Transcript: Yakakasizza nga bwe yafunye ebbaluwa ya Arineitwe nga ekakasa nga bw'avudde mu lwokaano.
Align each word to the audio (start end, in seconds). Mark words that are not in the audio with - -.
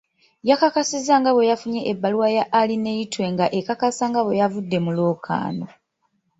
Yakakasizza 0.49 1.13
nga 1.19 1.31
bwe 1.33 1.49
yafunye 1.51 1.81
ebbaluwa 1.91 2.27
ya 2.37 2.43
Arineitwe 2.59 3.23
nga 3.33 3.45
ekakasa 3.59 4.03
nga 4.09 4.21
bw'avudde 4.25 4.77
mu 4.85 4.91
lwokaano. 4.97 5.65